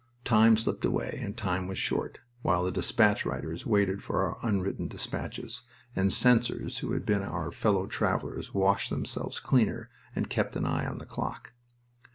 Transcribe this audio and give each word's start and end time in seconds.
Time 0.25 0.57
slipped 0.57 0.83
away, 0.83 1.19
and 1.21 1.37
time 1.37 1.67
was 1.67 1.77
short, 1.77 2.21
while 2.41 2.63
the 2.63 2.71
despatch 2.71 3.23
riders 3.23 3.67
waited 3.67 4.01
for 4.01 4.23
our 4.23 4.39
unwritten 4.41 4.87
despatches, 4.87 5.61
and 5.95 6.11
censors 6.11 6.79
who 6.79 6.93
had 6.93 7.05
been 7.05 7.21
our 7.21 7.51
fellow 7.51 7.85
travelers 7.85 8.51
washed 8.51 8.89
themselves 8.89 9.39
cleaner 9.39 9.91
and 10.15 10.27
kept 10.27 10.55
an 10.55 10.65
eye 10.65 10.87
on 10.87 10.97
the 10.97 11.05
clock. 11.05 11.53